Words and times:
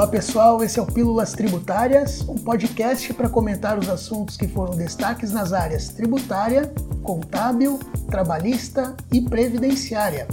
Olá 0.00 0.08
pessoal, 0.08 0.64
esse 0.64 0.78
é 0.78 0.82
o 0.82 0.86
Pílulas 0.86 1.32
Tributárias, 1.32 2.26
um 2.26 2.34
podcast 2.34 3.12
para 3.12 3.28
comentar 3.28 3.78
os 3.78 3.86
assuntos 3.86 4.34
que 4.34 4.48
foram 4.48 4.74
destaques 4.74 5.30
nas 5.30 5.52
áreas 5.52 5.90
tributária, 5.90 6.72
contábil, 7.02 7.78
trabalhista 8.10 8.96
e 9.12 9.20
previdenciária. 9.20 10.26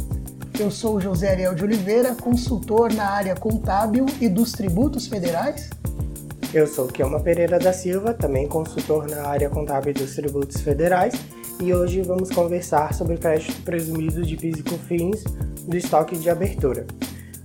Eu 0.57 0.71
sou 0.71 1.01
José 1.01 1.31
Ariel 1.31 1.53
de 1.53 1.65
Oliveira, 1.65 2.15
consultor 2.15 2.93
na 2.93 3.09
área 3.09 3.35
contábil 3.35 4.05
e 4.21 4.29
dos 4.29 4.53
tributos 4.53 5.05
federais. 5.05 5.69
Eu 6.53 6.65
sou 6.65 6.87
Kelma 6.87 7.19
Pereira 7.19 7.59
da 7.59 7.73
Silva, 7.73 8.13
também 8.13 8.47
consultor 8.47 9.09
na 9.09 9.27
área 9.27 9.49
contábil 9.49 9.91
e 9.91 9.95
dos 9.95 10.15
tributos 10.15 10.61
federais, 10.61 11.13
e 11.61 11.73
hoje 11.73 12.01
vamos 12.03 12.31
conversar 12.31 12.93
sobre 12.93 13.17
crédito 13.17 13.61
presumido 13.63 14.25
de 14.25 14.37
PIS 14.37 14.59
e 14.59 14.63
COFINS 14.63 15.25
do 15.67 15.75
estoque 15.75 16.15
de 16.17 16.29
abertura. 16.29 16.87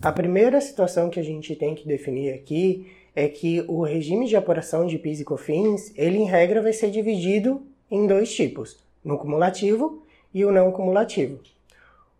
A 0.02 0.11
primeira 0.11 0.61
situação 0.61 1.09
que 1.09 1.20
a 1.20 1.23
gente 1.23 1.55
tem 1.55 1.77
que 1.77 1.87
definir 1.87 2.34
aqui 2.34 2.93
é 3.15 3.29
que 3.29 3.65
o 3.69 3.84
regime 3.84 4.27
de 4.27 4.34
apuração 4.34 4.84
de 4.84 4.98
PIS 4.98 5.20
e 5.20 5.24
COFINS, 5.24 5.93
ele 5.97 6.19
em 6.19 6.24
regra 6.24 6.60
vai 6.60 6.73
ser 6.73 6.91
dividido 6.91 7.62
em 7.88 8.05
dois 8.05 8.34
tipos, 8.34 8.79
no 9.05 9.16
cumulativo 9.16 10.02
e 10.34 10.45
o 10.45 10.51
não 10.51 10.73
cumulativo. 10.73 11.38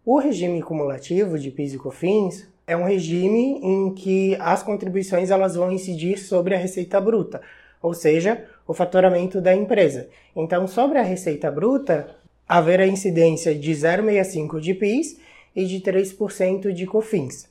O 0.07 0.17
regime 0.21 0.63
cumulativo 0.63 1.37
de 1.37 1.51
PIS 1.51 1.75
e 1.75 1.79
COFINS 1.79 2.47
é 2.69 2.77
um 2.77 2.85
regime 2.85 3.59
em 3.61 3.93
que 3.93 4.37
as 4.39 4.62
contribuições 4.62 5.33
elas 5.33 5.57
vão 5.57 5.73
incidir 5.73 6.19
sobre 6.19 6.55
a 6.55 6.59
receita 6.59 7.01
bruta, 7.01 7.43
ou 7.83 7.95
seja, 7.95 8.45
o 8.65 8.73
faturamento 8.73 9.41
da 9.41 9.57
empresa. 9.57 10.09
Então, 10.37 10.69
sobre 10.69 10.99
a 10.99 11.03
receita 11.03 11.51
bruta, 11.51 12.15
haverá 12.49 12.87
incidência 12.87 13.53
de 13.53 13.73
0,65 13.73 14.61
de 14.61 14.73
PIS 14.73 15.19
e 15.57 15.65
de 15.65 15.81
3% 15.81 16.71
de 16.71 16.87
COFINS. 16.87 17.51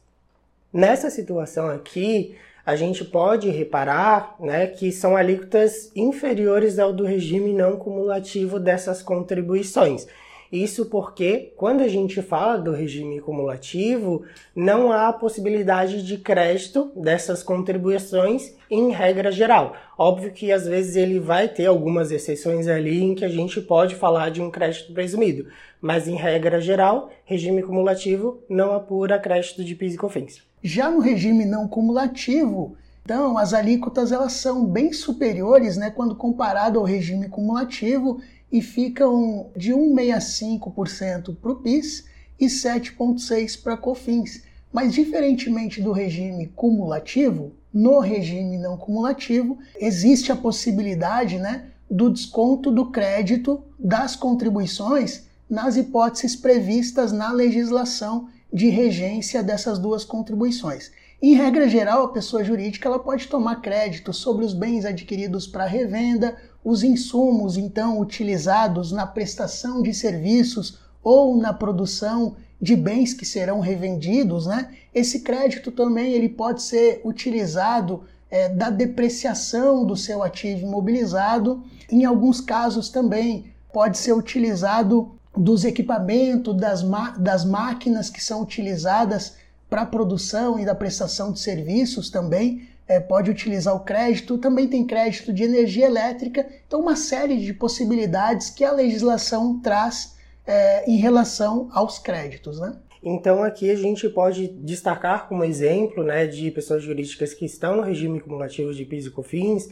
Nessa 0.74 1.10
situação 1.10 1.68
aqui, 1.68 2.36
a 2.66 2.78
gente 2.78 3.04
pode 3.04 3.50
reparar 3.50 4.36
né, 4.40 4.68
que 4.68 4.92
são 4.92 5.18
alíquotas 5.18 5.92
inferiores 5.94 6.80
ao 6.80 6.94
do 6.94 7.04
regime 7.04 7.52
não 7.52 7.76
cumulativo 7.76 8.60
dessas 8.60 9.02
contribuições. 9.02 10.08
Isso 10.52 10.86
porque, 10.88 11.54
quando 11.56 11.82
a 11.82 11.88
gente 11.88 12.22
fala 12.22 12.58
do 12.58 12.72
regime 12.72 13.22
cumulativo, 13.22 14.26
não 14.54 14.92
há 14.92 15.12
possibilidade 15.14 16.06
de 16.06 16.18
crédito 16.18 16.92
dessas 16.96 17.42
contribuições 17.42 18.54
em 18.70 18.92
regra 18.92 19.32
geral. 19.32 19.76
Óbvio 19.98 20.32
que 20.32 20.52
às 20.52 20.68
vezes 20.68 20.98
ele 20.98 21.20
vai 21.20 21.48
ter 21.48 21.68
algumas 21.68 22.12
exceções 22.12 22.68
ali 22.68 23.02
em 23.02 23.16
que 23.16 23.24
a 23.24 23.30
gente 23.30 23.62
pode 23.62 23.96
falar 23.96 24.30
de 24.30 24.42
um 24.42 24.52
crédito 24.52 24.94
presumido, 24.94 25.48
mas 25.80 26.06
em 26.06 26.16
regra 26.16 26.60
geral, 26.60 27.10
regime 27.24 27.64
cumulativo 27.64 28.44
não 28.50 28.74
apura 28.74 29.20
crédito 29.20 29.64
de 29.64 29.74
PIS 29.74 29.94
e 29.94 29.98
COFINS. 29.98 30.51
Já 30.64 30.92
no 30.92 31.00
regime 31.00 31.44
não 31.46 31.68
cumulativo, 31.68 32.76
então 33.04 33.38
as 33.38 33.54
alíquotas 33.54 34.12
elas 34.12 34.34
são 34.34 34.66
bem 34.66 34.94
superiores, 34.94 35.76
né, 35.76 35.90
quando 35.90 36.16
comparado 36.16 36.78
ao 36.78 36.86
regime 36.86 37.28
cumulativo 37.28 38.22
e 38.52 38.62
ficam 38.62 39.50
de 39.56 39.74
1,65% 39.74 41.36
para 41.36 41.52
o 41.52 41.56
PIS 41.56 42.06
e 42.40 42.46
7,6% 42.46 43.62
para 43.64 43.78
COFINS. 43.78 44.44
Mas 44.72 44.94
diferentemente 44.94 45.82
do 45.82 45.92
regime 45.92 46.48
cumulativo, 46.56 47.54
no 47.74 48.00
regime 48.00 48.58
não 48.58 48.78
cumulativo 48.78 49.58
existe 49.80 50.32
a 50.32 50.36
possibilidade, 50.36 51.38
né, 51.38 51.66
do 51.90 52.10
desconto 52.10 52.72
do 52.72 52.92
crédito 52.92 53.64
das 53.78 54.16
contribuições 54.16 55.26
nas 55.50 55.76
hipóteses 55.76 56.36
previstas 56.36 57.12
na 57.12 57.32
legislação 57.32 58.30
de 58.52 58.70
regência 58.70 59.42
dessas 59.42 59.80
duas 59.80 60.04
contribuições. 60.04 60.92
Em 61.22 61.36
regra 61.36 61.70
geral, 61.70 62.06
a 62.06 62.12
pessoa 62.12 62.44
jurídica 62.44 62.90
ela 62.90 62.98
pode 62.98 63.28
tomar 63.28 63.62
crédito 63.62 64.12
sobre 64.12 64.44
os 64.44 64.54
bens 64.54 64.86
adquiridos 64.86 65.46
para 65.46 65.66
revenda, 65.66 66.36
os 66.64 66.84
insumos 66.84 67.58
então 67.58 68.00
utilizados 68.00 68.92
na 68.92 69.06
prestação 69.06 69.82
de 69.82 69.94
serviços 69.94 70.80
ou 71.04 71.38
na 71.38 71.54
produção 71.54 72.36
de 72.60 72.76
bens 72.76 73.14
que 73.14 73.26
serão 73.26 73.60
revendidos, 73.60 74.46
né? 74.46 74.76
Esse 74.94 75.22
crédito 75.22 75.72
também 75.72 76.14
ele 76.14 76.30
pode 76.30 76.62
ser 76.62 77.02
utilizado 77.04 78.04
é, 78.30 78.50
da 78.50 78.70
depreciação 78.70 79.86
do 79.86 79.96
seu 79.96 80.24
ativo 80.24 80.66
imobilizado. 80.66 81.64
Em 81.92 82.06
alguns 82.06 82.40
casos 82.40 82.90
também 82.90 83.54
pode 83.74 83.98
ser 83.98 84.14
utilizado 84.14 85.12
dos 85.36 85.64
equipamentos, 85.64 86.56
das, 86.56 86.84
das 87.18 87.46
máquinas 87.46 88.10
que 88.10 88.24
são 88.24 88.42
utilizadas 88.42 89.38
para 89.70 89.84
a 89.84 89.86
produção 89.86 90.60
e 90.60 90.66
da 90.66 90.76
prestação 90.76 91.32
de 91.32 91.40
serviços 91.40 92.10
também. 92.10 92.68
É, 92.88 93.00
pode 93.00 93.32
utilizar 93.32 93.74
o 93.74 93.80
crédito, 93.80 94.38
também 94.38 94.68
tem 94.68 94.86
crédito 94.86 95.32
de 95.32 95.44
energia 95.44 95.86
elétrica, 95.86 96.46
então 96.68 96.82
uma 96.82 96.98
série 96.98 97.38
de 97.38 97.54
possibilidades 97.54 98.50
que 98.50 98.66
a 98.66 98.72
legislação 98.72 99.62
traz 99.62 100.18
é, 100.46 100.90
em 100.90 100.98
relação 100.98 101.70
aos 101.72 102.00
créditos. 102.00 102.60
Né? 102.60 102.76
Então 103.02 103.44
aqui 103.44 103.72
a 103.72 103.76
gente 103.76 104.10
pode 104.10 104.48
destacar 104.48 105.30
como 105.30 105.46
exemplo 105.46 106.04
né, 106.04 106.28
de 106.28 106.52
pessoas 106.52 106.84
jurídicas 106.84 107.34
que 107.34 107.46
estão 107.46 107.78
no 107.78 107.82
regime 107.82 108.20
cumulativo 108.20 108.74
de 108.74 108.84
PIS 108.84 109.06
e 109.06 109.12
COFINS, 109.12 109.70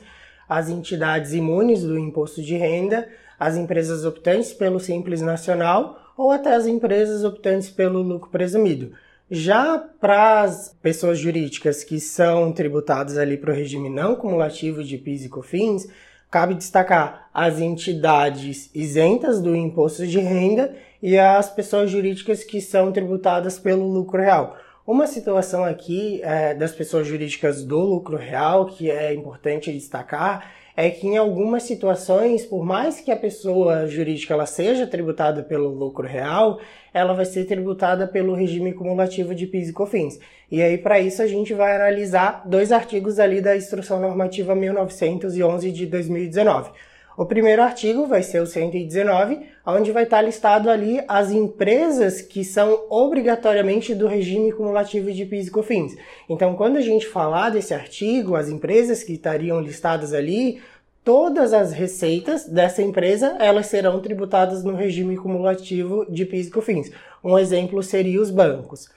as 0.48 0.69
entidades 0.69 1.34
imunes 1.34 1.84
do 1.84 2.00
imposto 2.00 2.42
de 2.42 2.56
renda, 2.56 3.08
as 3.40 3.56
empresas 3.56 4.04
optantes 4.04 4.54
pelo 4.54 4.80
Simples 4.80 5.22
Nacional 5.22 6.14
ou 6.18 6.32
até 6.32 6.54
as 6.54 6.68
empresas 6.68 7.24
optantes 7.24 7.70
pelo 7.70 8.02
lucro 8.02 8.30
presumido. 8.30 8.92
Já 9.32 9.78
para 9.78 10.42
as 10.42 10.76
pessoas 10.82 11.20
jurídicas 11.20 11.84
que 11.84 12.00
são 12.00 12.52
tributadas 12.52 13.18
ali 13.18 13.38
para 13.38 13.52
o 13.52 13.56
regime 13.56 13.90
não 13.90 14.16
cumulativo 14.16 14.84
de 14.84 14.98
PIS 14.98 15.26
e 15.26 15.30
COFINS, 15.30 15.88
cabe 16.30 16.56
destacar 16.56 17.30
as 17.34 17.60
entidades 17.60 18.70
isentas 18.74 19.42
do 19.42 19.56
imposto 19.56 20.06
de 20.06 20.20
renda 20.20 20.76
e 21.02 21.18
as 21.18 21.50
pessoas 21.50 21.90
jurídicas 21.90 22.44
que 22.44 22.60
são 22.60 22.92
tributadas 22.92 23.58
pelo 23.58 23.88
lucro 23.88 24.20
real. 24.20 24.58
Uma 24.86 25.06
situação 25.06 25.64
aqui 25.64 26.20
é, 26.24 26.56
das 26.56 26.72
pessoas 26.72 27.06
jurídicas 27.06 27.64
do 27.64 27.80
lucro 27.80 28.18
real 28.18 28.66
que 28.66 28.90
é 28.90 29.14
importante 29.14 29.72
destacar 29.72 30.52
é 30.82 30.90
que 30.90 31.06
em 31.06 31.18
algumas 31.18 31.64
situações, 31.64 32.46
por 32.46 32.64
mais 32.64 33.02
que 33.02 33.12
a 33.12 33.18
pessoa 33.18 33.86
jurídica 33.86 34.34
ela 34.34 34.46
seja 34.46 34.88
tributada 34.88 35.44
pelo 35.44 35.68
lucro 35.68 36.08
real, 36.08 36.58
ela 36.94 37.14
vai 37.14 37.26
ser 37.26 37.44
tributada 37.44 38.08
pelo 38.08 38.34
regime 38.34 38.72
cumulativo 38.72 39.36
de 39.36 39.46
PIS 39.46 39.68
e 39.68 39.74
COFINS. 39.74 40.20
E 40.50 40.62
aí 40.62 40.78
para 40.78 40.98
isso 40.98 41.22
a 41.22 41.28
gente 41.28 41.54
vai 41.54 41.76
analisar 41.76 42.48
dois 42.48 42.72
artigos 42.72 43.20
ali 43.20 43.42
da 43.42 43.58
Instrução 43.58 44.00
Normativa 44.00 44.56
1911 44.56 45.70
de 45.70 45.86
2019. 45.86 46.72
O 47.19 47.25
primeiro 47.25 47.62
artigo 47.62 48.07
vai 48.07 48.24
ser 48.24 48.41
o 48.41 48.47
119, 48.47 49.41
onde 49.68 49.91
vai 49.91 50.03
estar 50.03 50.22
listado 50.22 50.69
ali 50.69 51.03
as 51.06 51.31
empresas 51.31 52.22
que 52.22 52.46
são 52.46 52.85
obrigatoriamente 52.90 53.94
do 53.94 54.07
regime 54.07 54.53
cumulativo 54.53 55.12
de 55.12 55.25
PIS 55.25 55.47
e 55.47 55.52
COFINS. 55.52 55.97
Então, 56.30 56.56
quando 56.56 56.78
a 56.78 56.81
gente 56.81 57.06
falar 57.06 57.50
desse 57.50 57.74
artigo, 57.74 58.38
as 58.38 58.47
empresas 58.47 59.03
que 59.03 59.12
estariam 59.12 59.59
listadas 59.59 60.13
ali, 60.13 60.62
todas 61.03 61.52
as 61.52 61.74
receitas 61.74 62.46
dessa 62.46 62.81
empresa, 62.81 63.36
elas 63.38 63.66
serão 63.66 64.00
tributadas 64.00 64.63
no 64.63 64.74
regime 64.74 65.18
cumulativo 65.18 66.06
de 66.09 66.25
PIS 66.25 66.47
e 66.47 66.51
COFINS. 66.51 66.91
Um 67.22 67.38
exemplo 67.38 67.84
seria 67.84 68.22
os 68.22 68.31
bancos. 68.31 68.88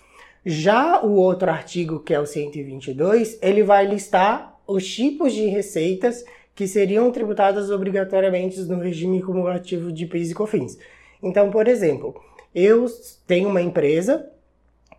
Já 0.46 1.02
o 1.02 1.16
outro 1.16 1.50
artigo, 1.50 1.98
que 1.98 2.14
é 2.14 2.20
o 2.20 2.26
122, 2.26 3.40
ele 3.42 3.64
vai 3.64 3.84
listar 3.84 4.60
os 4.64 4.86
tipos 4.86 5.32
de 5.32 5.46
receitas 5.46 6.24
que 6.54 6.66
seriam 6.66 7.10
tributadas 7.10 7.70
obrigatoriamente 7.70 8.60
no 8.62 8.78
regime 8.78 9.22
cumulativo 9.22 9.90
de 9.90 10.06
PIS 10.06 10.30
e 10.30 10.34
COFINS. 10.34 10.78
Então, 11.22 11.50
por 11.50 11.68
exemplo, 11.68 12.14
eu 12.54 12.86
tenho 13.26 13.48
uma 13.48 13.62
empresa 13.62 14.28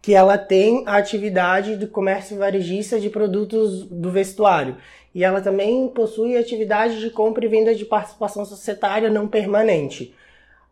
que 0.02 0.14
ela 0.14 0.38
tem 0.38 0.84
a 0.86 0.98
atividade 0.98 1.78
do 1.78 1.88
comércio 1.88 2.38
varejista 2.38 3.00
de 3.00 3.10
produtos 3.10 3.84
do 3.86 4.12
vestuário 4.12 4.76
e 5.16 5.24
ela 5.24 5.40
também 5.40 5.88
possui 5.88 6.36
atividade 6.36 7.00
de 7.00 7.10
compra 7.10 7.46
e 7.46 7.48
venda 7.48 7.74
de 7.74 7.86
participação 7.86 8.44
societária 8.44 9.10
não 9.10 9.28
permanente. 9.28 10.14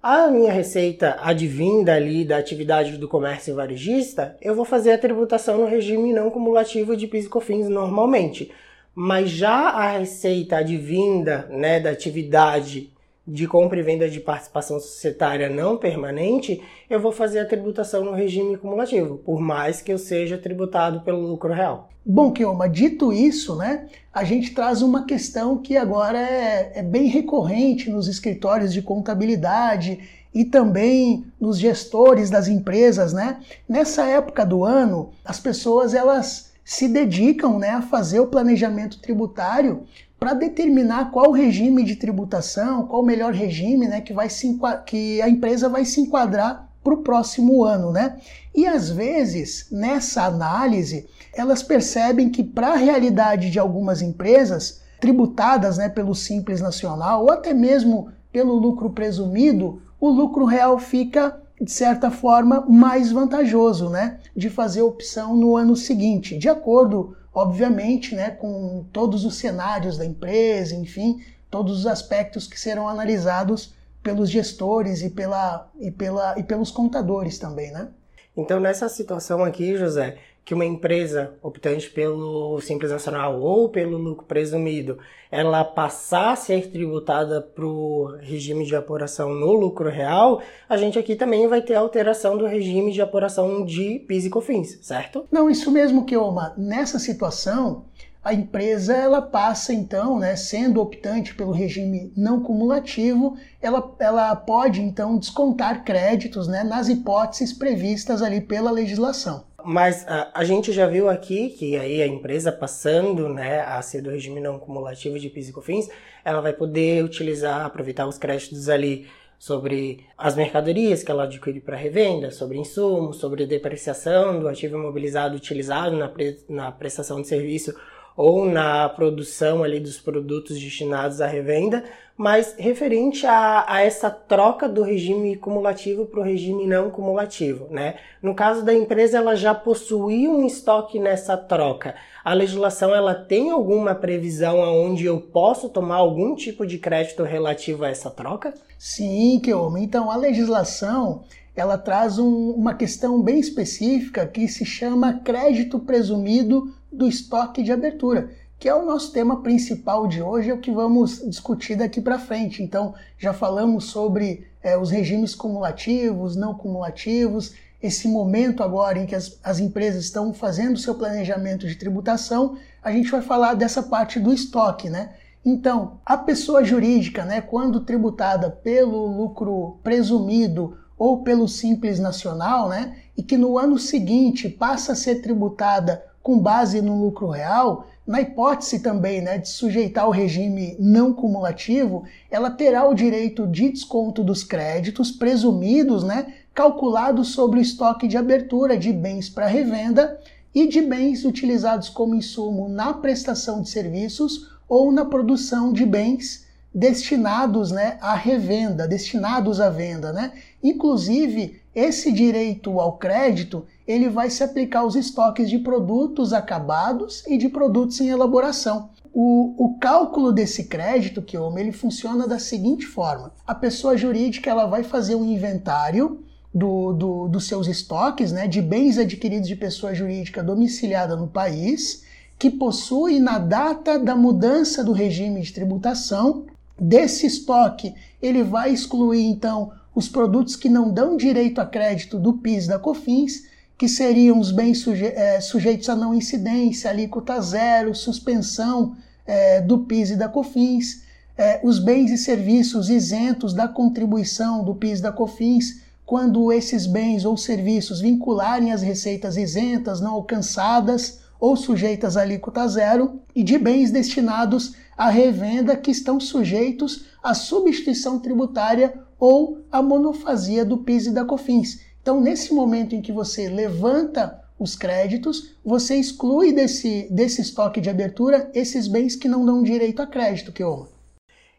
A 0.03 0.27
minha 0.27 0.51
receita 0.51 1.17
advinda 1.21 1.93
ali 1.93 2.25
da 2.25 2.37
atividade 2.37 2.97
do 2.97 3.07
comércio 3.07 3.53
varejista, 3.53 4.35
eu 4.41 4.55
vou 4.55 4.65
fazer 4.65 4.91
a 4.91 4.97
tributação 4.97 5.59
no 5.59 5.67
regime 5.67 6.11
não 6.11 6.31
cumulativo 6.31 6.97
de 6.97 7.05
PIS 7.05 7.27
e 7.27 7.29
COFINS 7.29 7.69
normalmente. 7.69 8.51
Mas 8.93 9.29
já 9.29 9.69
a 9.69 9.97
receita 9.99 10.57
advinda 10.57 11.47
né, 11.49 11.79
da 11.79 11.91
atividade 11.91 12.91
de 13.25 13.47
compra 13.47 13.79
e 13.79 13.83
venda 13.83 14.09
de 14.09 14.19
participação 14.19 14.79
societária 14.79 15.49
não 15.49 15.77
permanente, 15.77 16.61
eu 16.89 16.99
vou 16.99 17.11
fazer 17.11 17.39
a 17.39 17.45
tributação 17.45 18.03
no 18.03 18.11
regime 18.11 18.57
cumulativo, 18.57 19.17
por 19.19 19.39
mais 19.39 19.81
que 19.81 19.93
eu 19.93 19.97
seja 19.97 20.37
tributado 20.37 21.01
pelo 21.01 21.21
lucro 21.21 21.53
real. 21.53 21.89
Bom, 22.03 22.31
Kioma, 22.31 22.67
dito 22.67 23.13
isso, 23.13 23.55
né, 23.55 23.87
a 24.11 24.23
gente 24.23 24.53
traz 24.53 24.81
uma 24.81 25.05
questão 25.05 25.57
que 25.57 25.77
agora 25.77 26.19
é, 26.19 26.79
é 26.79 26.83
bem 26.83 27.07
recorrente 27.07 27.89
nos 27.89 28.07
escritórios 28.07 28.73
de 28.73 28.81
contabilidade 28.81 29.99
e 30.33 30.43
também 30.43 31.25
nos 31.39 31.59
gestores 31.59 32.29
das 32.29 32.47
empresas, 32.47 33.11
né? 33.11 33.41
Nessa 33.67 34.05
época 34.05 34.45
do 34.45 34.63
ano, 34.63 35.11
as 35.25 35.39
pessoas 35.39 35.93
elas 35.93 36.50
se 36.71 36.87
dedicam 36.87 37.59
né, 37.59 37.71
a 37.71 37.81
fazer 37.81 38.21
o 38.21 38.27
planejamento 38.27 39.01
tributário 39.01 39.83
para 40.17 40.33
determinar 40.33 41.11
qual 41.11 41.33
regime 41.33 41.83
de 41.83 41.97
tributação, 41.97 42.87
qual 42.87 43.01
o 43.01 43.05
melhor 43.05 43.33
regime 43.33 43.89
né, 43.89 43.99
que, 43.99 44.13
vai 44.13 44.29
se, 44.29 44.57
que 44.85 45.21
a 45.21 45.27
empresa 45.27 45.67
vai 45.67 45.83
se 45.83 45.99
enquadrar 45.99 46.69
para 46.81 46.93
o 46.93 47.03
próximo 47.03 47.65
ano, 47.65 47.91
né? 47.91 48.17
E 48.55 48.65
às 48.65 48.89
vezes, 48.89 49.67
nessa 49.69 50.23
análise, 50.23 51.09
elas 51.33 51.61
percebem 51.61 52.29
que 52.29 52.41
para 52.41 52.69
a 52.69 52.77
realidade 52.77 53.51
de 53.51 53.59
algumas 53.59 54.01
empresas 54.01 54.79
tributadas 54.97 55.77
né, 55.77 55.89
pelo 55.89 56.15
Simples 56.15 56.61
Nacional 56.61 57.23
ou 57.23 57.31
até 57.31 57.53
mesmo 57.53 58.07
pelo 58.31 58.53
lucro 58.53 58.91
presumido, 58.91 59.81
o 59.99 60.09
lucro 60.09 60.45
real 60.45 60.79
fica 60.79 61.40
de 61.61 61.71
certa 61.71 62.09
forma, 62.09 62.65
mais 62.67 63.11
vantajoso, 63.11 63.87
né, 63.87 64.19
de 64.35 64.49
fazer 64.49 64.81
opção 64.81 65.35
no 65.35 65.55
ano 65.55 65.75
seguinte, 65.75 66.35
de 66.35 66.49
acordo, 66.49 67.15
obviamente, 67.31 68.15
né, 68.15 68.31
com 68.31 68.83
todos 68.91 69.25
os 69.25 69.35
cenários 69.35 69.95
da 69.95 70.05
empresa, 70.05 70.75
enfim, 70.75 71.21
todos 71.51 71.79
os 71.79 71.85
aspectos 71.85 72.47
que 72.47 72.59
serão 72.59 72.89
analisados 72.89 73.75
pelos 74.01 74.29
gestores 74.29 75.03
e, 75.03 75.09
pela, 75.11 75.69
e, 75.79 75.91
pela, 75.91 76.39
e 76.39 76.41
pelos 76.41 76.71
contadores 76.71 77.37
também, 77.37 77.71
né? 77.71 77.89
Então, 78.35 78.59
nessa 78.59 78.89
situação 78.89 79.43
aqui, 79.43 79.77
José, 79.77 80.17
que 80.43 80.53
uma 80.53 80.65
empresa 80.65 81.33
optante 81.41 81.89
pelo 81.89 82.59
Simples 82.61 82.91
Nacional 82.91 83.39
ou 83.39 83.69
pelo 83.69 83.97
lucro 83.97 84.25
presumido, 84.25 84.97
ela 85.31 85.63
passar 85.63 86.31
a 86.31 86.35
ser 86.35 86.69
tributada 86.71 87.41
para 87.41 87.65
o 87.65 88.17
regime 88.19 88.65
de 88.65 88.75
apuração 88.75 89.33
no 89.33 89.53
lucro 89.53 89.89
real, 89.89 90.41
a 90.67 90.75
gente 90.75 90.99
aqui 90.99 91.15
também 91.15 91.47
vai 91.47 91.61
ter 91.61 91.75
alteração 91.75 92.37
do 92.37 92.45
regime 92.45 92.91
de 92.91 93.01
apuração 93.01 93.63
de 93.63 93.99
PIS 94.07 94.25
e 94.25 94.29
COFINS, 94.29 94.79
certo? 94.81 95.25
Não, 95.31 95.49
isso 95.49 95.71
mesmo, 95.71 96.05
Kioma. 96.05 96.53
Nessa 96.57 96.99
situação, 96.99 97.85
a 98.23 98.33
empresa 98.33 98.93
ela 98.93 99.21
passa 99.21 99.73
então, 99.73 100.19
né, 100.19 100.35
sendo 100.35 100.79
optante 100.79 101.33
pelo 101.33 101.51
regime 101.51 102.13
não 102.15 102.41
cumulativo, 102.41 103.35
ela, 103.59 103.95
ela 103.99 104.35
pode 104.35 104.81
então 104.81 105.17
descontar 105.17 105.83
créditos 105.83 106.47
né, 106.47 106.63
nas 106.63 106.87
hipóteses 106.87 107.51
previstas 107.51 108.21
ali 108.21 108.39
pela 108.39 108.69
legislação. 108.69 109.45
Mas 109.65 110.07
a, 110.07 110.31
a, 110.33 110.43
gente 110.43 110.71
já 110.71 110.87
viu 110.87 111.09
aqui 111.09 111.49
que 111.49 111.77
aí 111.77 112.01
a 112.01 112.07
empresa 112.07 112.51
passando 112.51 113.29
né, 113.29 113.61
a 113.61 113.81
ser 113.81 114.01
do 114.01 114.09
regime 114.09 114.39
não 114.39 114.59
cumulativo 114.59 115.19
de 115.19 115.29
PIS 115.29 115.49
e 115.49 115.53
COFINS, 115.53 115.89
ela 116.23 116.41
vai 116.41 116.53
poder 116.53 117.03
utilizar, 117.03 117.65
aproveitar 117.65 118.07
os 118.07 118.17
créditos 118.17 118.69
ali 118.69 119.07
sobre 119.37 120.05
as 120.17 120.35
mercadorias 120.35 121.01
que 121.01 121.09
ela 121.09 121.23
adquire 121.23 121.59
para 121.59 121.75
revenda, 121.75 122.29
sobre 122.29 122.57
insumos, 122.59 123.17
sobre 123.17 123.47
depreciação 123.47 124.39
do 124.39 124.47
ativo 124.47 124.77
imobilizado 124.77 125.35
utilizado 125.35 125.97
na, 125.97 126.07
pre, 126.07 126.37
na 126.47 126.71
prestação 126.71 127.19
de 127.21 127.27
serviço 127.27 127.73
ou 128.15 128.45
na 128.45 128.87
produção 128.89 129.63
ali 129.63 129.79
dos 129.79 129.97
produtos 129.97 130.59
destinados 130.59 131.21
à 131.21 131.27
revenda, 131.27 131.83
mas 132.17 132.53
referente 132.57 133.25
a, 133.25 133.65
a 133.67 133.81
essa 133.81 134.09
troca 134.09 134.69
do 134.69 134.83
regime 134.83 135.35
cumulativo 135.35 136.05
para 136.05 136.19
o 136.19 136.23
regime 136.23 136.67
não 136.67 136.91
cumulativo, 136.91 137.67
né? 137.71 137.95
No 138.21 138.35
caso 138.35 138.63
da 138.63 138.73
empresa, 138.73 139.17
ela 139.17 139.35
já 139.35 139.55
possuía 139.55 140.29
um 140.29 140.45
estoque 140.45 140.99
nessa 140.99 141.35
troca. 141.35 141.95
A 142.23 142.33
legislação 142.33 142.93
ela 142.93 143.15
tem 143.15 143.49
alguma 143.49 143.95
previsão 143.95 144.61
aonde 144.61 145.05
eu 145.05 145.19
posso 145.19 145.67
tomar 145.69 145.95
algum 145.95 146.35
tipo 146.35 146.67
de 146.67 146.77
crédito 146.77 147.23
relativo 147.23 147.85
a 147.85 147.89
essa 147.89 148.11
troca? 148.11 148.53
Sim, 148.77 149.39
Keoma. 149.43 149.79
Então 149.79 150.11
a 150.11 150.15
legislação 150.15 151.23
ela 151.55 151.77
traz 151.77 152.19
um, 152.19 152.51
uma 152.51 152.75
questão 152.75 153.21
bem 153.21 153.39
específica 153.39 154.25
que 154.25 154.47
se 154.47 154.65
chama 154.65 155.21
crédito 155.23 155.79
presumido 155.79 156.71
do 156.91 157.07
estoque 157.07 157.63
de 157.63 157.71
abertura, 157.71 158.29
que 158.59 158.69
é 158.69 158.75
o 158.75 158.85
nosso 158.85 159.11
tema 159.11 159.41
principal 159.41 160.07
de 160.07 160.21
hoje, 160.21 160.49
é 160.49 160.53
o 160.53 160.59
que 160.59 160.71
vamos 160.71 161.21
discutir 161.27 161.75
daqui 161.75 161.99
para 161.99 162.19
frente. 162.19 162.61
Então, 162.61 162.93
já 163.17 163.33
falamos 163.33 163.85
sobre 163.85 164.47
é, 164.61 164.77
os 164.77 164.91
regimes 164.91 165.33
cumulativos, 165.33 166.35
não 166.35 166.53
cumulativos, 166.53 167.55
esse 167.81 168.07
momento 168.07 168.61
agora 168.61 168.99
em 168.99 169.07
que 169.07 169.15
as, 169.15 169.39
as 169.43 169.59
empresas 169.59 170.03
estão 170.03 170.33
fazendo 170.33 170.77
seu 170.77 170.93
planejamento 170.93 171.67
de 171.67 171.75
tributação, 171.75 172.55
a 172.83 172.91
gente 172.91 173.09
vai 173.09 173.21
falar 173.21 173.55
dessa 173.55 173.81
parte 173.81 174.19
do 174.19 174.31
estoque, 174.31 174.89
né? 174.89 175.13
Então, 175.43 175.99
a 176.05 176.15
pessoa 176.15 176.63
jurídica, 176.63 177.25
né, 177.25 177.41
quando 177.41 177.79
tributada 177.79 178.51
pelo 178.51 179.07
lucro 179.07 179.79
presumido 179.81 180.77
ou 180.95 181.23
pelo 181.23 181.47
simples 181.47 181.99
nacional, 181.99 182.69
né, 182.69 182.95
e 183.17 183.23
que 183.23 183.35
no 183.37 183.57
ano 183.57 183.79
seguinte 183.79 184.47
passa 184.47 184.91
a 184.91 184.95
ser 184.95 185.15
tributada 185.15 186.03
com 186.21 186.39
base 186.39 186.81
no 186.81 186.99
lucro 186.99 187.29
real, 187.29 187.87
na 188.05 188.21
hipótese 188.21 188.79
também 188.79 189.21
né, 189.21 189.37
de 189.37 189.49
sujeitar 189.49 190.07
o 190.07 190.11
regime 190.11 190.75
não 190.79 191.13
cumulativo, 191.13 192.03
ela 192.29 192.49
terá 192.49 192.87
o 192.87 192.93
direito 192.93 193.47
de 193.47 193.69
desconto 193.69 194.23
dos 194.23 194.43
créditos 194.43 195.11
presumidos, 195.11 196.03
né, 196.03 196.33
calculados 196.53 197.29
sobre 197.29 197.59
o 197.59 197.61
estoque 197.61 198.07
de 198.07 198.17
abertura 198.17 198.77
de 198.77 198.91
bens 198.91 199.29
para 199.29 199.47
revenda 199.47 200.19
e 200.53 200.67
de 200.67 200.81
bens 200.81 201.23
utilizados 201.23 201.89
como 201.89 202.15
insumo 202.15 202.67
na 202.67 202.93
prestação 202.93 203.61
de 203.61 203.69
serviços 203.69 204.51
ou 204.67 204.91
na 204.91 205.05
produção 205.05 205.71
de 205.71 205.85
bens 205.85 206.45
destinados 206.73 207.71
né, 207.71 207.97
à 208.01 208.15
revenda, 208.15 208.87
destinados 208.87 209.59
à 209.59 209.69
venda. 209.69 210.11
Né? 210.13 210.31
Inclusive, 210.63 211.61
esse 211.73 212.11
direito 212.11 212.79
ao 212.79 212.97
crédito 212.97 213.65
ele 213.87 214.09
vai 214.09 214.29
se 214.29 214.43
aplicar 214.43 214.81
aos 214.81 214.95
estoques 214.95 215.49
de 215.49 215.59
produtos 215.59 216.33
acabados 216.33 217.25
e 217.27 217.37
de 217.37 217.49
produtos 217.49 217.99
em 217.99 218.09
elaboração. 218.09 218.89
O, 219.13 219.55
o 219.57 219.77
cálculo 219.77 220.31
desse 220.31 220.65
crédito, 220.65 221.21
que 221.21 221.35
ele 221.35 221.71
funciona 221.71 222.27
da 222.27 222.39
seguinte 222.39 222.85
forma: 222.85 223.33
a 223.45 223.53
pessoa 223.53 223.97
jurídica 223.97 224.49
ela 224.49 224.65
vai 224.65 224.83
fazer 224.83 225.15
um 225.15 225.25
inventário 225.25 226.23
do, 226.53 226.93
do, 226.93 227.27
dos 227.27 227.47
seus 227.47 227.67
estoques 227.67 228.31
né, 228.31 228.47
de 228.47 228.61
bens 228.61 228.97
adquiridos 228.97 229.47
de 229.47 229.55
pessoa 229.55 229.93
jurídica 229.93 230.43
domiciliada 230.43 231.15
no 231.15 231.27
país, 231.27 232.03
que 232.37 232.49
possui 232.49 233.19
na 233.19 233.37
data 233.37 233.99
da 233.99 234.15
mudança 234.15 234.83
do 234.83 234.91
regime 234.91 235.41
de 235.41 235.53
tributação. 235.53 236.45
Desse 236.79 237.27
estoque, 237.27 237.93
ele 238.19 238.41
vai 238.41 238.71
excluir 238.71 239.23
então 239.25 239.71
os 239.93 240.07
produtos 240.07 240.55
que 240.55 240.69
não 240.69 240.91
dão 240.91 241.17
direito 241.17 241.59
a 241.59 241.65
crédito 241.65 242.17
do 242.17 242.33
PIS 242.33 242.67
da 242.67 242.79
COFINS, 242.79 243.45
que 243.77 243.87
seriam 243.87 244.39
os 244.39 244.51
bens 244.51 244.79
suje 244.79 245.07
é, 245.07 245.41
sujeitos 245.41 245.89
a 245.89 245.95
não 245.95 246.13
incidência, 246.13 246.89
alíquota 246.89 247.41
zero, 247.41 247.93
suspensão 247.95 248.95
é, 249.25 249.59
do 249.59 249.79
PIS 249.79 250.11
e 250.11 250.15
da 250.15 250.29
COFINS, 250.29 251.03
é, 251.37 251.59
os 251.63 251.79
bens 251.79 252.11
e 252.11 252.17
serviços 252.17 252.89
isentos 252.89 253.53
da 253.53 253.67
contribuição 253.67 254.63
do 254.63 254.75
PIS 254.75 254.99
e 254.99 255.01
da 255.01 255.11
COFINS, 255.11 255.81
quando 256.05 256.51
esses 256.51 256.85
bens 256.85 257.25
ou 257.25 257.35
serviços 257.35 258.01
vincularem 258.01 258.71
as 258.71 258.81
receitas 258.81 259.37
isentas 259.37 259.99
não 259.99 260.11
alcançadas 260.11 261.21
ou 261.39 261.55
sujeitas 261.55 262.15
a 262.15 262.21
alíquota 262.21 262.67
zero, 262.67 263.19
e 263.35 263.43
de 263.43 263.57
bens 263.57 263.89
destinados 263.89 264.75
à 264.95 265.09
revenda 265.09 265.75
que 265.75 265.89
estão 265.89 266.19
sujeitos 266.19 267.05
à 267.23 267.33
substituição 267.33 268.19
tributária 268.19 268.93
ou 269.21 269.59
a 269.71 269.83
monofasia 269.83 270.65
do 270.65 270.79
PIS 270.79 271.05
e 271.05 271.11
da 271.11 271.23
COFINS. 271.23 271.81
Então, 272.01 272.19
nesse 272.19 272.51
momento 272.51 272.95
em 272.95 273.03
que 273.03 273.11
você 273.11 273.47
levanta 273.47 274.41
os 274.57 274.75
créditos, 274.75 275.55
você 275.63 275.95
exclui 275.95 276.51
desse, 276.51 277.07
desse 277.11 277.39
estoque 277.39 277.79
de 277.79 277.89
abertura 277.89 278.49
esses 278.55 278.87
bens 278.87 279.15
que 279.15 279.27
não 279.27 279.45
dão 279.45 279.61
direito 279.61 280.01
a 280.01 280.07
crédito, 280.07 280.51
que 280.51 280.63
houve. 280.63 280.89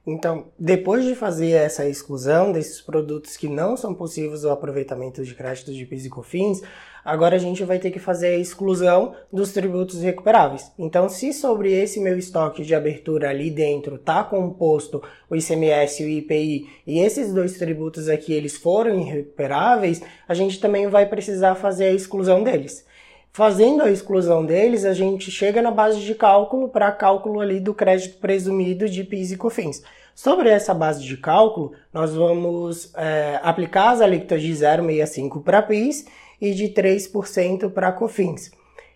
Então, 0.04 0.46
depois 0.58 1.04
de 1.04 1.14
fazer 1.14 1.50
essa 1.50 1.88
exclusão 1.88 2.50
desses 2.50 2.80
produtos 2.80 3.36
que 3.36 3.48
não 3.48 3.76
são 3.76 3.94
possíveis 3.94 4.44
o 4.44 4.50
aproveitamento 4.50 5.24
de 5.24 5.32
créditos 5.32 5.76
de 5.76 5.86
PIS 5.86 6.06
e 6.06 6.10
COFINS, 6.10 6.60
agora 7.04 7.36
a 7.36 7.38
gente 7.38 7.62
vai 7.62 7.78
ter 7.78 7.92
que 7.92 8.00
fazer 8.00 8.28
a 8.28 8.36
exclusão 8.36 9.14
dos 9.32 9.52
tributos 9.52 10.02
recuperáveis. 10.02 10.72
Então, 10.76 11.08
se 11.08 11.32
sobre 11.32 11.72
esse 11.72 12.00
meu 12.00 12.18
estoque 12.18 12.64
de 12.64 12.74
abertura 12.74 13.30
ali 13.30 13.48
dentro 13.48 13.94
está 13.94 14.24
composto 14.24 15.00
o 15.30 15.36
ICMS 15.36 16.02
e 16.02 16.06
o 16.06 16.08
IPI 16.08 16.68
e 16.84 16.98
esses 16.98 17.32
dois 17.32 17.56
tributos 17.56 18.08
aqui 18.08 18.32
eles 18.32 18.56
foram 18.56 18.98
irrecuperáveis, 18.98 20.02
a 20.26 20.34
gente 20.34 20.58
também 20.58 20.88
vai 20.88 21.06
precisar 21.06 21.54
fazer 21.54 21.84
a 21.84 21.94
exclusão 21.94 22.42
deles. 22.42 22.84
Fazendo 23.34 23.82
a 23.82 23.90
exclusão 23.90 24.44
deles, 24.44 24.84
a 24.84 24.92
gente 24.92 25.30
chega 25.30 25.62
na 25.62 25.70
base 25.70 26.00
de 26.00 26.14
cálculo 26.14 26.68
para 26.68 26.92
cálculo 26.92 27.40
ali 27.40 27.60
do 27.60 27.72
crédito 27.72 28.18
presumido 28.18 28.86
de 28.86 29.02
PIS 29.02 29.32
e 29.32 29.38
COFINS. 29.38 29.82
Sobre 30.14 30.50
essa 30.50 30.74
base 30.74 31.02
de 31.02 31.16
cálculo, 31.16 31.72
nós 31.94 32.14
vamos 32.14 32.92
é, 32.94 33.40
aplicar 33.42 33.92
as 33.92 34.02
alíquotas 34.02 34.42
de 34.42 34.52
0,65 34.52 35.42
para 35.42 35.62
PIS 35.62 36.04
e 36.38 36.52
de 36.52 36.68
3% 36.68 37.70
para 37.70 37.90
COFINS. 37.92 38.50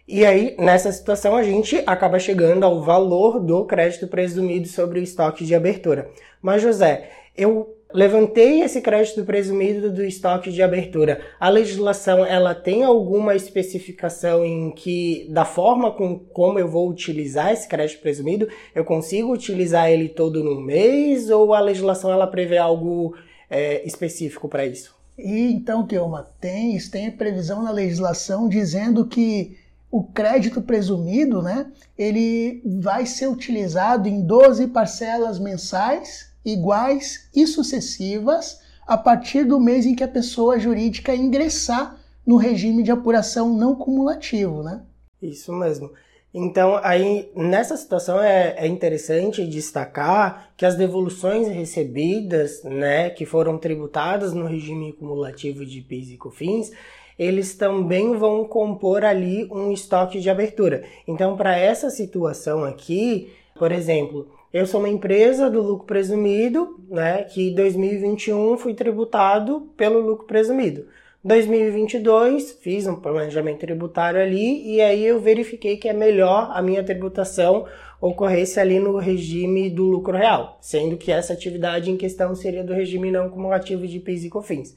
E 0.06 0.22
aí, 0.26 0.54
nessa 0.58 0.92
situação, 0.92 1.34
a 1.34 1.42
gente 1.42 1.82
acaba 1.86 2.18
chegando 2.18 2.64
ao 2.64 2.82
valor 2.82 3.40
do 3.40 3.64
crédito 3.64 4.06
presumido 4.06 4.68
sobre 4.68 5.00
o 5.00 5.02
estoque 5.02 5.46
de 5.46 5.54
abertura. 5.54 6.10
Mas, 6.42 6.60
José, 6.60 7.10
eu 7.34 7.75
levantei 7.96 8.60
esse 8.60 8.82
crédito 8.82 9.24
presumido 9.24 9.90
do 9.90 10.04
estoque 10.04 10.52
de 10.52 10.62
abertura. 10.62 11.18
A 11.40 11.48
legislação 11.48 12.26
ela 12.26 12.54
tem 12.54 12.84
alguma 12.84 13.34
especificação 13.34 14.44
em 14.44 14.70
que 14.70 15.26
da 15.30 15.46
forma 15.46 15.90
com 15.90 16.18
como 16.18 16.58
eu 16.58 16.68
vou 16.68 16.90
utilizar 16.90 17.54
esse 17.54 17.66
crédito 17.66 18.02
presumido, 18.02 18.48
eu 18.74 18.84
consigo 18.84 19.32
utilizar 19.32 19.90
ele 19.90 20.10
todo 20.10 20.44
no 20.44 20.60
mês 20.60 21.30
ou 21.30 21.54
a 21.54 21.60
legislação 21.60 22.12
ela 22.12 22.26
prevê 22.26 22.58
algo 22.58 23.16
é, 23.48 23.82
específico 23.86 24.46
para 24.46 24.66
isso? 24.66 24.94
E 25.18 25.50
então, 25.50 25.86
Kelma, 25.86 26.28
tem, 26.38 26.76
tem 26.90 27.10
previsão 27.10 27.62
na 27.62 27.70
legislação 27.70 28.46
dizendo 28.46 29.06
que 29.06 29.56
o 29.90 30.04
crédito 30.04 30.60
presumido, 30.60 31.40
né, 31.40 31.72
ele 31.96 32.60
vai 32.62 33.06
ser 33.06 33.28
utilizado 33.28 34.06
em 34.06 34.20
12 34.20 34.66
parcelas 34.66 35.38
mensais 35.38 36.35
iguais 36.46 37.28
e 37.34 37.46
sucessivas 37.46 38.60
a 38.86 38.96
partir 38.96 39.44
do 39.44 39.58
mês 39.58 39.84
em 39.84 39.94
que 39.94 40.04
a 40.04 40.08
pessoa 40.08 40.58
jurídica 40.58 41.14
ingressar 41.14 41.98
no 42.24 42.36
regime 42.36 42.82
de 42.82 42.92
apuração 42.92 43.52
não 43.52 43.74
cumulativo, 43.74 44.62
né? 44.62 44.82
Isso 45.20 45.52
mesmo. 45.52 45.90
Então, 46.32 46.78
aí, 46.82 47.30
nessa 47.34 47.76
situação 47.76 48.20
é, 48.20 48.54
é, 48.58 48.66
interessante 48.66 49.46
destacar 49.46 50.50
que 50.56 50.66
as 50.66 50.74
devoluções 50.74 51.48
recebidas, 51.48 52.62
né, 52.62 53.08
que 53.08 53.24
foram 53.24 53.56
tributadas 53.56 54.34
no 54.34 54.46
regime 54.46 54.92
cumulativo 54.92 55.64
de 55.64 55.80
PIS 55.80 56.10
e 56.10 56.16
COFINS, 56.18 56.72
eles 57.18 57.54
também 57.54 58.16
vão 58.16 58.44
compor 58.44 59.04
ali 59.04 59.48
um 59.50 59.72
estoque 59.72 60.20
de 60.20 60.28
abertura. 60.28 60.84
Então, 61.06 61.36
para 61.36 61.58
essa 61.58 61.90
situação 61.90 62.64
aqui, 62.64 63.30
por 63.58 63.72
exemplo, 63.72 64.28
eu 64.52 64.66
sou 64.66 64.80
uma 64.80 64.88
empresa 64.88 65.50
do 65.50 65.60
lucro 65.60 65.86
presumido, 65.86 66.78
né, 66.88 67.24
que 67.24 67.50
em 67.50 67.54
2021 67.54 68.56
fui 68.58 68.74
tributado 68.74 69.68
pelo 69.76 70.00
lucro 70.00 70.26
presumido. 70.26 70.86
2022 71.24 72.52
fiz 72.62 72.86
um 72.86 72.94
planejamento 72.94 73.58
tributário 73.58 74.20
ali 74.20 74.74
e 74.76 74.80
aí 74.80 75.04
eu 75.04 75.20
verifiquei 75.20 75.76
que 75.76 75.88
é 75.88 75.92
melhor 75.92 76.50
a 76.52 76.62
minha 76.62 76.84
tributação 76.84 77.66
ocorresse 78.00 78.60
ali 78.60 78.78
no 78.78 78.96
regime 78.96 79.68
do 79.68 79.84
lucro 79.84 80.16
real, 80.16 80.56
sendo 80.60 80.96
que 80.96 81.10
essa 81.10 81.32
atividade 81.32 81.90
em 81.90 81.96
questão 81.96 82.32
seria 82.34 82.62
do 82.62 82.72
regime 82.72 83.10
não 83.10 83.28
cumulativo 83.28 83.86
de 83.88 83.98
PIS 83.98 84.24
e 84.24 84.30
COFINS. 84.30 84.76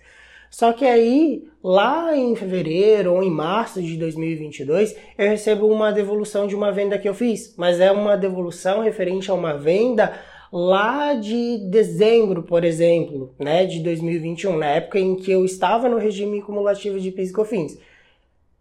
Só 0.50 0.74
que 0.74 0.86
aí, 0.86 1.44
lá 1.64 2.16
em 2.16 2.36
fevereiro 2.36 3.14
ou 3.14 3.24
em 3.24 3.30
março 3.30 3.82
de 3.82 3.96
2022, 3.98 4.96
eu 5.18 5.30
recebo 5.30 5.68
uma 5.68 5.92
devolução 5.92 6.48
de 6.48 6.56
uma 6.56 6.72
venda 6.72 6.98
que 6.98 7.08
eu 7.08 7.14
fiz, 7.14 7.54
mas 7.58 7.80
é 7.80 7.92
uma 7.92 8.18
devolução 8.18 8.82
referente 8.82 9.30
a 9.30 9.34
uma 9.34 9.58
venda 9.58 10.14
lá 10.52 11.14
de 11.14 11.60
dezembro, 11.70 12.44
por 12.44 12.64
exemplo, 12.64 13.34
né, 13.38 13.66
de 13.66 13.80
2021, 13.82 14.58
na 14.58 14.66
época 14.66 15.00
em 15.00 15.16
que 15.16 15.32
eu 15.32 15.46
estava 15.46 15.88
no 15.88 15.98
regime 15.98 16.42
cumulativo 16.42 17.00
de 17.00 17.12
PIS 17.12 17.30
e 17.30 17.34
COFINS. 17.34 17.78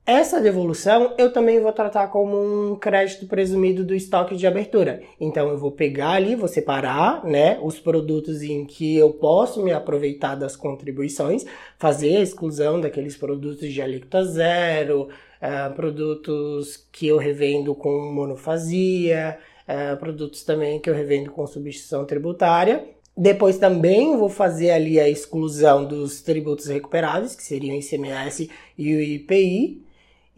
Essa 0.09 0.41
devolução 0.41 1.13
eu 1.19 1.31
também 1.31 1.61
vou 1.61 1.71
tratar 1.71 2.09
como 2.09 2.73
um 2.73 2.75
crédito 2.77 3.27
presumido 3.27 3.85
do 3.85 3.95
estoque 3.95 4.35
de 4.35 4.47
abertura. 4.47 5.03
Então 5.21 5.51
eu 5.51 5.59
vou 5.59 5.71
pegar 5.71 6.13
ali, 6.13 6.35
vou 6.35 6.49
separar, 6.49 7.23
né, 7.27 7.59
os 7.63 7.79
produtos 7.79 8.41
em 8.41 8.65
que 8.65 8.97
eu 8.97 9.11
posso 9.11 9.63
me 9.63 9.71
aproveitar 9.71 10.35
das 10.35 10.57
contribuições, 10.57 11.45
fazer 11.79 12.17
a 12.17 12.23
exclusão 12.23 12.81
daqueles 12.81 13.19
produtos 13.19 13.71
de 13.71 13.83
alíquota 13.83 14.25
zero, 14.25 15.11
uh, 15.43 15.75
produtos 15.75 16.89
que 16.91 17.07
eu 17.07 17.19
revendo 17.19 17.75
com 17.75 18.11
monofasia, 18.11 19.39
uh, 19.69 19.95
produtos 19.99 20.43
também 20.43 20.81
que 20.81 20.89
eu 20.89 20.95
revendo 20.95 21.33
com 21.33 21.47
substituição 21.47 22.07
tributária. 22.07 22.83
Depois 23.15 23.59
também 23.59 24.17
vou 24.17 24.31
fazer 24.31 24.71
ali 24.71 24.99
a 24.99 25.07
exclusão 25.07 25.85
dos 25.85 26.23
tributos 26.23 26.65
recuperáveis, 26.69 27.37
que 27.37 27.43
seriam 27.43 27.77
o 27.77 27.79
ICMS 27.79 28.51
e 28.79 28.95
o 28.95 29.01
IPI. 29.03 29.87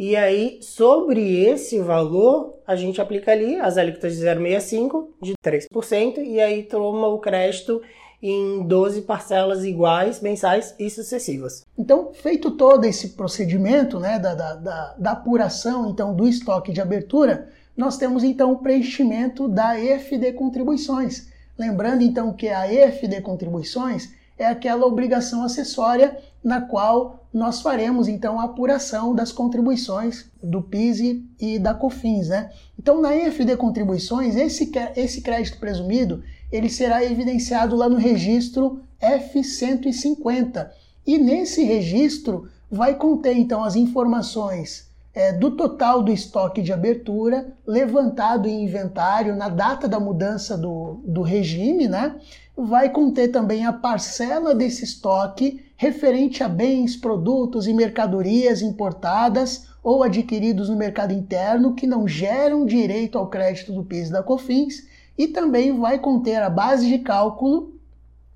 E 0.03 0.17
aí, 0.17 0.61
sobre 0.63 1.45
esse 1.45 1.79
valor, 1.79 2.55
a 2.67 2.75
gente 2.75 3.03
aplica 3.03 3.33
ali 3.33 3.57
as 3.57 3.77
alíquotas 3.77 4.17
de 4.17 4.25
0,65 4.25 5.09
de 5.21 5.35
3%, 5.45 6.25
e 6.25 6.41
aí 6.41 6.63
toma 6.63 7.07
o 7.09 7.19
crédito 7.19 7.83
em 8.23 8.63
12 8.63 9.03
parcelas 9.03 9.63
iguais, 9.63 10.23
mensais 10.23 10.75
e 10.79 10.89
sucessivas. 10.89 11.67
Então, 11.77 12.15
feito 12.15 12.53
todo 12.53 12.87
esse 12.87 13.11
procedimento 13.11 14.01
né, 14.01 14.19
da, 14.19 14.35
da, 14.35 14.55
da, 14.55 14.95
da 14.99 15.11
apuração 15.11 15.91
então 15.91 16.17
do 16.17 16.27
estoque 16.27 16.73
de 16.73 16.81
abertura, 16.81 17.51
nós 17.77 17.99
temos 17.99 18.25
então 18.25 18.53
o 18.53 18.59
preenchimento 18.59 19.47
da 19.47 19.79
EFD 19.79 20.33
Contribuições. 20.33 21.29
Lembrando 21.59 22.01
então 22.01 22.33
que 22.33 22.49
a 22.49 22.73
EFD 22.73 23.21
Contribuições 23.21 24.15
é 24.39 24.47
aquela 24.47 24.87
obrigação 24.87 25.45
acessória 25.45 26.17
na 26.43 26.61
qual 26.61 27.27
nós 27.33 27.61
faremos 27.61 28.09
então 28.09 28.41
a 28.41 28.45
apuração 28.45 29.15
das 29.15 29.31
contribuições 29.31 30.27
do 30.43 30.63
PIS 30.63 31.23
e 31.39 31.59
da 31.59 31.75
COFINS, 31.75 32.29
né? 32.29 32.51
Então 32.79 33.01
na 33.01 33.15
EFD 33.15 33.57
contribuições, 33.57 34.35
esse, 34.37 34.71
esse 34.97 35.21
crédito 35.21 35.59
presumido, 35.59 36.23
ele 36.51 36.69
será 36.69 37.05
evidenciado 37.05 37.77
lá 37.77 37.89
no 37.89 37.97
registro 37.97 38.81
F150. 39.01 40.69
E 41.07 41.19
nesse 41.19 41.63
registro 41.63 42.49
vai 42.71 42.95
conter 42.95 43.37
então 43.37 43.63
as 43.63 43.77
informações 43.77 44.91
é, 45.15 45.33
do 45.33 45.51
total 45.53 46.03
do 46.03 46.13
estoque 46.13 46.63
de 46.63 46.73
abertura 46.73 47.53
levantado 47.67 48.49
em 48.49 48.65
inventário 48.65 49.37
na 49.37 49.49
data 49.49 49.89
da 49.89 49.99
mudança 49.99 50.57
do, 50.57 51.01
do 51.05 51.23
regime, 51.23 51.89
né? 51.89 52.17
vai 52.57 52.91
conter 52.91 53.29
também 53.29 53.65
a 53.65 53.73
parcela 53.73 54.55
desse 54.55 54.85
estoque 54.85 55.65
referente 55.81 56.45
a 56.45 56.49
bens, 56.49 56.95
produtos 56.95 57.67
e 57.67 57.73
mercadorias 57.73 58.61
importadas 58.61 59.67
ou 59.83 60.03
adquiridos 60.03 60.69
no 60.69 60.77
mercado 60.77 61.15
interno 61.15 61.75
que 61.75 61.87
não 61.87 62.07
geram 62.07 62.67
direito 62.67 63.17
ao 63.17 63.29
crédito 63.29 63.73
do 63.73 63.83
PIS 63.83 64.09
e 64.09 64.13
da 64.13 64.23
COFINS 64.23 64.87
e 65.17 65.29
também 65.29 65.81
vai 65.81 65.99
conter 65.99 66.43
a 66.43 66.51
base 66.51 66.87
de 66.87 66.99
cálculo 66.99 67.73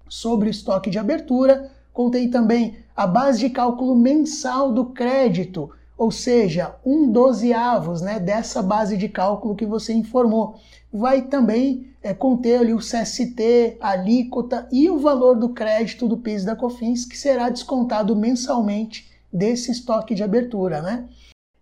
sobre 0.08 0.48
o 0.48 0.50
estoque 0.50 0.88
de 0.88 0.98
abertura, 0.98 1.70
contém 1.92 2.30
também 2.30 2.78
a 2.96 3.06
base 3.06 3.40
de 3.40 3.50
cálculo 3.50 3.94
mensal 3.94 4.72
do 4.72 4.86
crédito, 4.86 5.70
ou 5.98 6.10
seja, 6.10 6.74
um 6.82 7.12
dozeavos 7.12 8.00
né, 8.00 8.18
dessa 8.18 8.62
base 8.62 8.96
de 8.96 9.10
cálculo 9.10 9.54
que 9.54 9.66
você 9.66 9.92
informou. 9.92 10.58
Vai 10.96 11.22
também 11.22 11.88
é, 12.00 12.14
conter 12.14 12.60
ali 12.60 12.72
o 12.72 12.78
CST, 12.78 13.78
a 13.80 13.90
alíquota 13.90 14.68
e 14.70 14.88
o 14.88 14.96
valor 14.96 15.34
do 15.34 15.48
crédito 15.48 16.06
do 16.06 16.16
PIS 16.16 16.44
da 16.44 16.54
COFINS, 16.54 17.04
que 17.04 17.18
será 17.18 17.48
descontado 17.48 18.14
mensalmente 18.14 19.10
desse 19.32 19.72
estoque 19.72 20.14
de 20.14 20.22
abertura, 20.22 20.80
né? 20.80 21.08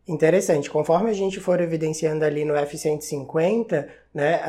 Interessante. 0.07 0.69
Conforme 0.69 1.11
a 1.11 1.13
gente 1.13 1.39
for 1.39 1.61
evidenciando 1.61 2.25
ali 2.25 2.45
no 2.45 2.55
F150, 2.55 3.87
né, 4.13 4.41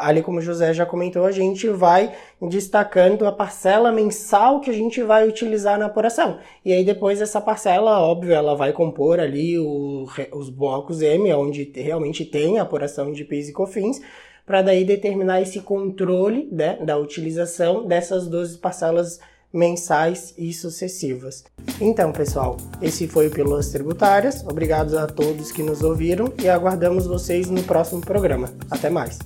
ali 0.00 0.22
como 0.22 0.38
o 0.38 0.40
José 0.40 0.72
já 0.72 0.86
comentou, 0.86 1.26
a 1.26 1.30
gente 1.30 1.68
vai 1.68 2.14
destacando 2.40 3.26
a 3.26 3.32
parcela 3.32 3.92
mensal 3.92 4.60
que 4.60 4.70
a 4.70 4.72
gente 4.72 5.02
vai 5.02 5.28
utilizar 5.28 5.78
na 5.78 5.86
apuração. 5.86 6.38
E 6.64 6.72
aí 6.72 6.82
depois 6.82 7.20
essa 7.20 7.38
parcela, 7.38 8.00
óbvio, 8.00 8.32
ela 8.32 8.56
vai 8.56 8.72
compor 8.72 9.20
ali 9.20 9.58
o, 9.58 10.06
os 10.32 10.48
blocos 10.48 11.02
M, 11.02 11.30
onde 11.34 11.70
realmente 11.74 12.24
tem 12.24 12.58
a 12.58 12.62
apuração 12.62 13.12
de 13.12 13.24
PIS 13.26 13.50
e 13.50 13.52
COFINS, 13.52 14.00
para 14.46 14.62
daí 14.62 14.86
determinar 14.86 15.42
esse 15.42 15.60
controle 15.60 16.48
né, 16.50 16.78
da 16.82 16.96
utilização 16.96 17.86
dessas 17.86 18.26
12 18.26 18.56
parcelas 18.56 19.20
mensais 19.54 20.34
e 20.36 20.52
sucessivas. 20.52 21.44
Então, 21.80 22.12
pessoal, 22.12 22.56
esse 22.82 23.06
foi 23.06 23.28
o 23.28 23.30
Pílulas 23.30 23.68
Tributárias. 23.68 24.42
Obrigado 24.42 24.98
a 24.98 25.06
todos 25.06 25.52
que 25.52 25.62
nos 25.62 25.82
ouviram 25.82 26.32
e 26.42 26.48
aguardamos 26.48 27.06
vocês 27.06 27.48
no 27.48 27.62
próximo 27.62 28.00
programa. 28.00 28.52
Até 28.70 28.90
mais! 28.90 29.18